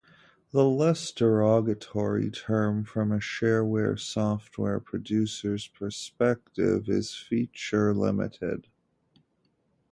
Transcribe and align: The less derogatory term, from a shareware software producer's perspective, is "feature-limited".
The 0.49 0.65
less 0.65 1.11
derogatory 1.11 2.31
term, 2.31 2.85
from 2.85 3.11
a 3.11 3.19
shareware 3.19 3.99
software 3.99 4.79
producer's 4.79 5.67
perspective, 5.67 6.89
is 6.89 7.13
"feature-limited". 7.13 8.65